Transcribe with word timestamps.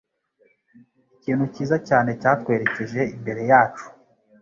Ikintu 1.15 1.45
cyiza 1.53 1.77
cyane 1.87 2.09
cyatwerekeje 2.21 3.01
imbere 3.15 3.41
yacu. 3.51 3.85